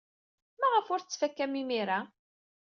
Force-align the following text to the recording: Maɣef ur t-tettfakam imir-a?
Maɣef 0.59 0.87
ur 0.93 0.99
t-tettfakam 1.01 1.53
imir-a? 1.61 1.99